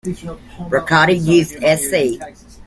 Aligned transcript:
Riccati 0.71 1.13
used 1.13 1.61
Sc. 1.77 2.17